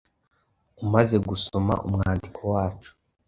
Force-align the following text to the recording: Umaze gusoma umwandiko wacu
Umaze 0.83 1.15
gusoma 1.29 1.73
umwandiko 1.87 2.39
wacu 2.53 2.91